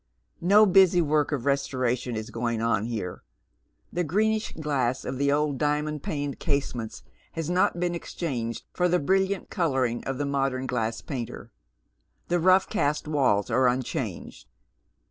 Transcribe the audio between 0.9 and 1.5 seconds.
work of